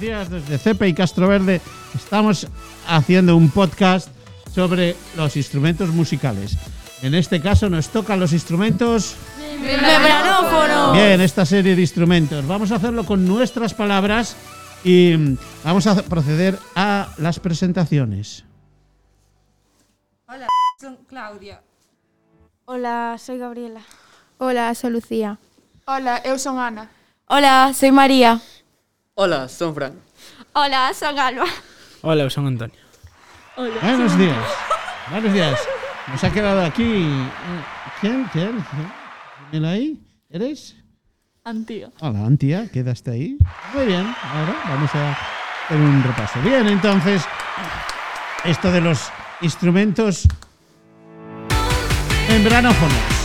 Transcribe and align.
Días. 0.00 0.30
Desde 0.30 0.58
CP 0.58 0.88
y 0.88 0.94
Castro 0.94 1.28
Verde 1.28 1.60
estamos 1.94 2.46
haciendo 2.86 3.36
un 3.36 3.50
podcast 3.50 4.08
sobre 4.54 4.96
los 5.16 5.36
instrumentos 5.36 5.90
musicales. 5.90 6.56
En 7.02 7.14
este 7.14 7.40
caso 7.40 7.68
nos 7.68 7.88
tocan 7.88 8.20
los 8.20 8.32
instrumentos. 8.32 9.16
Membranófono. 9.60 10.92
Bien, 10.92 11.20
esta 11.20 11.44
serie 11.44 11.74
de 11.74 11.80
instrumentos. 11.80 12.46
Vamos 12.46 12.72
a 12.72 12.76
hacerlo 12.76 13.04
con 13.04 13.26
nuestras 13.26 13.74
palabras 13.74 14.36
y 14.84 15.36
vamos 15.64 15.86
a 15.86 16.02
proceder 16.02 16.58
a 16.74 17.08
las 17.18 17.40
presentaciones. 17.40 18.44
Hola, 20.28 20.46
son 20.80 20.96
Claudia. 21.08 21.62
Hola, 22.64 23.16
soy 23.18 23.38
Gabriela. 23.38 23.80
Hola, 24.38 24.74
soy 24.74 24.90
Lucía. 24.90 25.38
Hola, 25.86 26.20
eu 26.24 26.38
son 26.38 26.58
Ana. 26.58 26.90
Hola, 27.26 27.72
soy 27.74 27.90
María. 27.90 28.40
Hola, 29.20 29.48
son 29.48 29.74
Fran. 29.74 29.94
Hola, 30.52 30.92
soy 30.94 31.18
Alba. 31.18 31.44
Hola, 32.02 32.30
son 32.30 32.46
Antonio. 32.46 32.76
Buenos 33.56 34.16
días. 34.16 34.36
Buenos 35.10 35.32
días. 35.32 35.58
Nos 36.06 36.22
ha 36.22 36.30
quedado 36.32 36.64
aquí. 36.64 36.84
eh, 36.84 37.28
¿Quién? 38.00 38.30
¿Quién? 38.32 38.64
¿Quién 39.50 39.64
ahí? 39.64 40.00
¿Eres? 40.30 40.76
Antía. 41.42 41.90
Hola, 41.98 42.26
Antía, 42.26 42.70
quedaste 42.70 43.10
ahí. 43.10 43.38
Muy 43.74 43.86
bien, 43.86 44.06
ahora 44.06 44.54
vamos 44.68 44.94
a 44.94 45.10
hacer 45.64 45.76
un 45.80 46.00
repaso. 46.04 46.40
Bien, 46.42 46.68
entonces, 46.68 47.24
esto 48.44 48.70
de 48.70 48.80
los 48.82 49.10
instrumentos 49.40 50.28
membranófonos. 52.28 53.17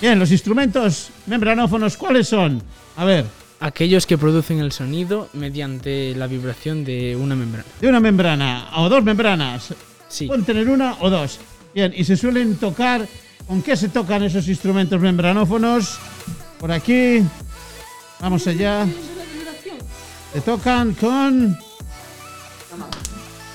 Bien, 0.00 0.18
los 0.18 0.30
instrumentos 0.30 1.10
membranófonos, 1.26 1.96
¿cuáles 1.96 2.28
son? 2.28 2.62
A 2.96 3.04
ver, 3.04 3.24
Aquellos 3.60 4.06
que 4.06 4.16
producen 4.16 4.60
el 4.60 4.70
sonido 4.70 5.28
mediante 5.32 6.14
la 6.14 6.28
vibración 6.28 6.84
de 6.84 7.16
una 7.16 7.34
membrana. 7.34 7.64
de 7.80 7.88
una 7.88 7.98
membrana 7.98 8.70
o 8.76 8.88
dos 8.88 9.02
membranas. 9.02 9.74
Sí. 10.08 10.28
Pueden 10.28 10.44
tener 10.44 10.68
una 10.68 10.94
o 11.00 11.10
dos. 11.10 11.40
Bien, 11.74 11.92
y 11.96 12.04
se 12.04 12.16
suelen 12.16 12.56
tocar. 12.56 13.08
¿Con 13.48 13.60
qué 13.62 13.76
se 13.76 13.88
tocan 13.88 14.22
esos 14.22 14.46
instrumentos 14.46 15.00
membranófonos? 15.00 15.98
Por 16.60 16.70
aquí. 16.70 17.20
Vamos 18.20 18.46
allá. 18.46 18.86
Se 20.32 20.40
tocan 20.42 20.92
con. 20.94 21.58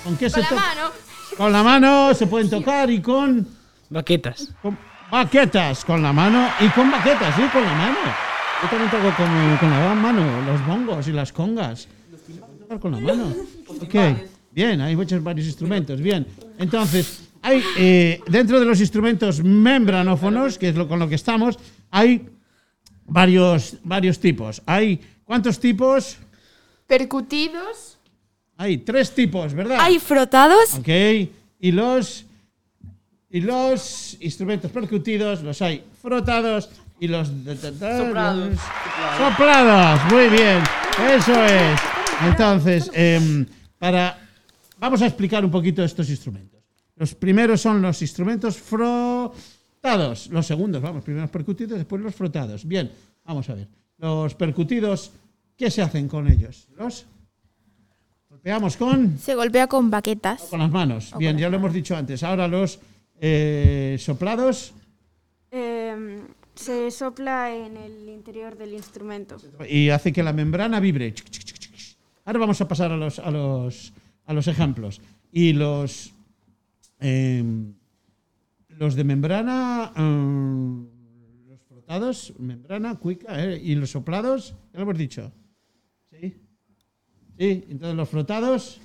¿Con 0.04 0.18
qué 0.18 0.30
se 0.30 0.42
Con 0.42 0.44
la 0.44 0.50
tocan? 0.50 0.66
mano. 0.68 0.92
Con 1.38 1.52
la 1.54 1.64
mano 1.64 2.14
se 2.14 2.28
pueden 2.28 2.50
tocar 2.50 2.92
y 2.92 3.02
con, 3.02 3.48
Baquetas. 3.90 4.50
con 4.62 4.78
baquetas. 5.14 5.86
Con 5.86 6.02
la 6.02 6.12
mano 6.12 6.50
y 6.60 6.68
con 6.70 6.90
baquetas, 6.90 7.36
sí, 7.36 7.44
con 7.54 7.64
la 7.64 7.74
mano. 7.74 8.00
Yo 8.64 8.70
también 8.70 8.90
toco 8.90 9.16
con, 9.16 9.58
con 9.58 9.70
la 9.70 9.94
mano 9.94 10.42
los 10.42 10.66
bongos 10.66 11.08
y 11.08 11.12
las 11.12 11.32
congas. 11.32 11.88
Tocar 12.60 12.80
con 12.80 12.94
la 12.94 13.00
mano. 13.00 13.32
Ok, 13.68 13.96
bien, 14.52 14.82
hay 14.82 14.96
muchos 14.96 15.22
varios 15.22 15.46
instrumentos. 15.46 16.02
Bien, 16.02 16.26
entonces, 16.58 17.30
hay 17.44 17.62
eh, 17.78 18.22
dentro 18.28 18.60
de 18.60 18.66
los 18.66 18.80
instrumentos 18.80 19.44
membranófonos, 19.44 20.58
que 20.58 20.70
es 20.70 20.76
lo 20.76 20.88
con 20.88 20.98
lo 20.98 21.08
que 21.08 21.16
estamos, 21.16 21.60
hay 21.92 22.28
varios, 23.06 23.78
varios 23.84 24.20
tipos. 24.20 24.64
Hay 24.66 25.00
¿cuántos 25.26 25.60
tipos? 25.60 26.18
Percutidos. 26.88 28.00
Hay 28.58 28.78
tres 28.78 29.14
tipos, 29.14 29.54
¿verdad? 29.54 29.78
¿Hay 29.80 30.00
frotados? 30.00 30.74
Ok, 30.80 30.90
y 31.60 31.72
los 31.72 32.26
y 33.34 33.42
los 33.42 34.16
instrumentos 34.22 34.72
percutidos 34.72 35.42
los 35.42 35.62
hay 35.62 35.84
frotados 36.02 36.70
y 37.00 37.08
los 37.10 37.28
Soplados. 37.28 38.50
los- 38.52 38.60
soplados. 39.18 40.00
Muy 40.14 40.30
bien, 40.30 40.60
eso 41.12 41.44
es. 41.44 41.80
Entonces, 42.26 42.90
em, 42.94 43.46
para 43.78 44.18
vamos 44.80 45.02
a 45.02 45.08
explicar 45.08 45.44
un 45.44 45.52
poquito 45.52 45.84
estos 45.84 46.10
instrumentos. 46.10 46.62
Los 46.96 47.16
primeros 47.16 47.60
son 47.60 47.82
los 47.82 48.02
instrumentos 48.02 48.56
frotados, 48.58 50.28
los 50.28 50.46
segundos, 50.46 50.82
vamos, 50.82 51.04
primero 51.04 51.24
los 51.24 51.32
percutidos, 51.32 51.78
después 51.80 52.02
los 52.02 52.14
frotados. 52.16 52.64
Bien, 52.66 52.90
vamos 53.26 53.50
a 53.50 53.56
ver. 53.56 53.68
Los 53.98 54.36
percutidos, 54.36 55.12
¿qué 55.58 55.72
se 55.72 55.82
hacen 55.82 56.08
con 56.08 56.28
ellos? 56.28 56.68
Los 56.78 57.06
golpeamos 58.30 58.78
con 58.78 59.18
Se 59.18 59.34
golpea 59.36 59.68
con 59.68 59.90
baquetas. 59.90 60.42
con 60.44 60.60
las 60.60 60.70
manos. 60.72 61.12
Bien, 61.18 61.38
ya 61.38 61.50
lo 61.50 61.58
hemos 61.58 61.74
dicho 61.74 61.96
antes. 61.96 62.22
Ahora 62.24 62.48
los 62.48 62.80
eh, 63.26 63.96
soplados 64.00 64.74
Em, 65.56 66.26
se 66.56 66.90
sopla 66.90 67.56
en 67.56 67.78
el 67.78 68.10
interior 68.10 68.58
del 68.58 68.74
instrumento. 68.74 69.38
y 69.70 69.90
hace 69.90 70.12
que 70.12 70.24
la 70.24 70.34
membrana 70.34 70.80
vibre. 70.80 71.14
Ahora 72.26 72.40
vamos 72.40 72.60
a 72.60 72.68
pasar 72.68 72.92
a 72.92 72.98
los, 72.98 73.20
a 73.20 73.30
los, 73.30 73.94
a 74.26 74.34
los 74.34 74.48
ejemplos. 74.48 75.00
Y 75.32 75.54
los, 75.54 76.12
em, 77.00 77.76
los 78.70 78.96
de 78.96 79.04
membrana, 79.04 79.92
em, 79.96 80.88
los 81.48 81.62
frotados, 81.70 82.34
membrana, 82.40 82.96
cuica, 82.98 83.28
eh, 83.44 83.62
y 83.64 83.76
los 83.76 83.92
soplados, 83.92 84.56
ya 84.74 84.80
lo 84.80 84.84
hemos 84.84 84.98
dicho. 84.98 85.32
¿Sí? 86.10 86.34
Sí, 87.38 87.64
entonces 87.70 87.96
los 87.96 88.10
frotados. 88.10 88.82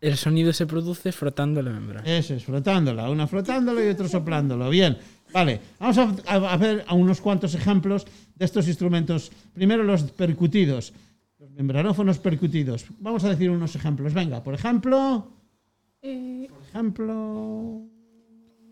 El 0.00 0.16
sonido 0.16 0.52
se 0.52 0.66
produce 0.66 1.10
frotando 1.12 1.60
la 1.60 1.70
membrana. 1.72 2.06
Eso 2.16 2.34
es, 2.34 2.44
frotándola. 2.44 3.10
Una 3.10 3.26
frotándolo 3.26 3.84
y 3.84 3.88
otro 3.88 4.08
soplándolo. 4.08 4.70
Bien, 4.70 4.96
vale. 5.32 5.60
Vamos 5.80 5.98
a, 5.98 6.14
a- 6.26 6.52
a 6.52 6.56
ver 6.56 6.84
a 6.86 6.94
unos 6.94 7.20
cuantos 7.20 7.54
ejemplos 7.54 8.06
de 8.36 8.44
estos 8.44 8.68
instrumentos. 8.68 9.32
Primero 9.52 9.82
los 9.82 10.04
percutidos, 10.12 10.92
los 11.40 11.50
membranófonos 11.50 12.18
percutidos. 12.20 12.84
Vamos 13.00 13.24
a 13.24 13.30
decir 13.30 13.50
unos 13.50 13.74
ejemplos. 13.74 14.14
Venga, 14.14 14.42
por 14.44 14.54
ejemplo. 14.54 15.32
Por 16.00 16.62
ejemplo. 16.68 17.82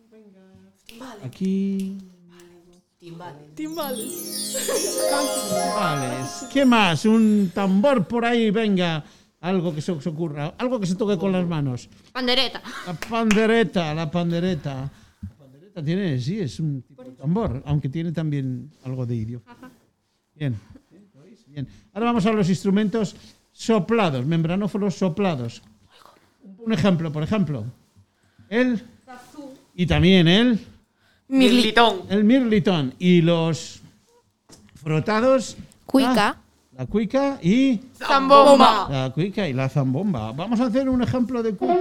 Venga. 0.08 0.52
Aquí. 1.24 1.98
Timbales. 3.54 4.56
¿Qué 6.52 6.64
más? 6.64 7.04
Un 7.04 7.50
tambor 7.54 8.06
por 8.06 8.24
ahí, 8.24 8.50
venga. 8.50 9.04
Algo 9.40 9.74
que 9.74 9.80
se 9.80 9.92
os 9.92 10.06
ocurra. 10.06 10.54
Algo 10.58 10.80
que 10.80 10.86
se 10.86 10.94
toque 10.94 11.18
con 11.18 11.32
las 11.32 11.46
manos. 11.46 11.88
Pandereta. 12.12 12.62
La 12.86 12.94
pandereta, 12.94 13.94
la 13.94 14.10
pandereta. 14.10 14.90
La 15.22 15.34
pandereta 15.34 15.84
tiene, 15.84 16.18
sí, 16.20 16.40
es 16.40 16.58
un 16.58 16.82
tipo 16.82 17.04
de 17.04 17.12
tambor, 17.12 17.62
aunque 17.66 17.88
tiene 17.88 18.12
también 18.12 18.70
algo 18.84 19.04
de 19.06 19.14
idioma. 19.14 19.44
Bien. 20.34 20.58
Bien. 21.46 21.68
Ahora 21.92 22.06
vamos 22.06 22.26
a 22.26 22.32
los 22.32 22.48
instrumentos 22.48 23.16
soplados, 23.52 24.26
membranófonos 24.26 24.94
soplados. 24.94 25.62
Un 26.58 26.72
ejemplo, 26.72 27.10
por 27.10 27.22
ejemplo. 27.22 27.64
El. 28.48 28.82
Y 29.74 29.86
también 29.86 30.28
el. 30.28 30.60
Mirlitón. 31.28 32.02
El 32.08 32.24
mirlitón. 32.24 32.94
Y 32.98 33.22
los 33.22 33.80
frotados. 34.74 35.56
Cuica. 35.86 36.38
La 36.76 36.86
cuica 36.86 37.38
y. 37.42 37.80
Zambomba. 37.94 38.88
La 38.90 39.10
cuica 39.10 39.48
y 39.48 39.52
la 39.52 39.68
zambomba. 39.68 40.32
Vamos 40.32 40.60
a 40.60 40.66
hacer 40.66 40.88
un 40.88 41.02
ejemplo 41.02 41.42
de 41.42 41.54
cuica. 41.54 41.74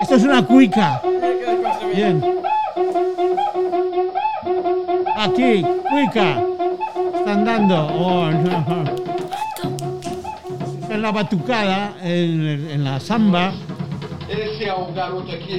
Esto 0.00 0.14
es 0.16 0.24
una 0.24 0.44
cuica. 0.44 1.00
Bien. 1.94 2.24
Aquí, 5.16 5.64
cuica. 5.90 6.42
Están 7.14 7.44
dando. 7.44 7.86
Oh, 7.86 8.30
no. 8.30 8.84
En 10.90 11.02
la 11.02 11.12
batucada, 11.12 11.96
en, 12.02 12.70
en 12.70 12.84
la 12.84 12.98
samba. 12.98 13.52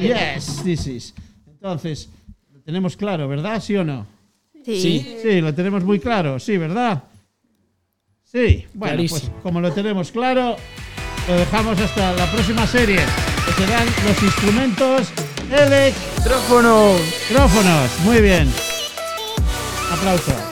Yes, 0.01 0.61
this 0.63 0.87
is. 0.87 1.13
Entonces, 1.47 2.09
lo 2.51 2.59
tenemos 2.61 2.97
claro, 2.97 3.27
¿verdad? 3.27 3.61
¿Sí 3.61 3.75
o 3.77 3.83
no? 3.83 4.05
Sí. 4.65 5.17
Sí, 5.21 5.41
lo 5.41 5.53
tenemos 5.53 5.83
muy 5.83 5.99
claro, 5.99 6.39
sí, 6.39 6.57
¿verdad? 6.57 7.03
Sí, 8.23 8.65
bueno, 8.73 8.93
Clarísimo. 8.95 9.19
pues 9.19 9.31
como 9.41 9.59
lo 9.61 9.71
tenemos 9.71 10.11
claro, 10.11 10.55
lo 11.27 11.35
dejamos 11.35 11.79
hasta 11.79 12.13
la 12.13 12.31
próxima 12.31 12.67
serie, 12.67 12.99
que 13.45 13.51
serán 13.65 13.87
los 14.05 14.21
instrumentos 14.23 15.07
electrófonos. 15.51 17.01
¡Micrófono! 17.29 17.79
Muy 18.03 18.21
bien. 18.21 18.47
Aplauso. 19.91 20.48